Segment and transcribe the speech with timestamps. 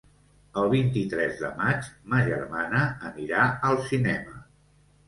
[0.61, 4.45] El vint-i-tres de maig ma germana anirà al cinema.